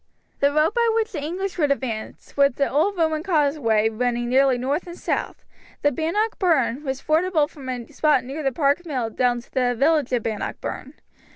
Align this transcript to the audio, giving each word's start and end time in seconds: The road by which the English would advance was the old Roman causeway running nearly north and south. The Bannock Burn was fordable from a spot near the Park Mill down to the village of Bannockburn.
The 0.39 0.51
road 0.51 0.73
by 0.73 0.89
which 0.95 1.11
the 1.11 1.21
English 1.21 1.59
would 1.59 1.71
advance 1.71 2.35
was 2.35 2.53
the 2.53 2.67
old 2.67 2.97
Roman 2.97 3.21
causeway 3.21 3.87
running 3.87 4.29
nearly 4.29 4.57
north 4.57 4.87
and 4.87 4.97
south. 4.97 5.45
The 5.83 5.91
Bannock 5.91 6.39
Burn 6.39 6.83
was 6.83 6.99
fordable 7.03 7.47
from 7.47 7.69
a 7.69 7.85
spot 7.89 8.23
near 8.23 8.41
the 8.41 8.51
Park 8.51 8.83
Mill 8.83 9.11
down 9.11 9.41
to 9.41 9.51
the 9.51 9.75
village 9.75 10.11
of 10.11 10.23
Bannockburn. 10.23 10.95